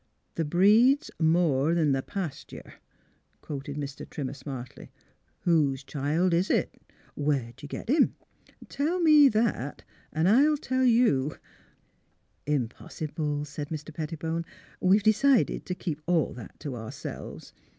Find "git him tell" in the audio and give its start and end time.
7.69-8.99